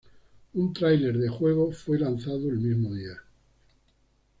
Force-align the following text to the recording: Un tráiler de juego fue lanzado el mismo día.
Un 0.55 0.73
tráiler 0.73 1.15
de 1.15 1.29
juego 1.29 1.71
fue 1.71 1.99
lanzado 1.99 2.49
el 2.49 2.57
mismo 2.57 2.91
día. 2.95 3.21